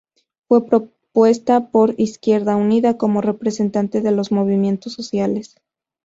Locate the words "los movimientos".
4.09-4.93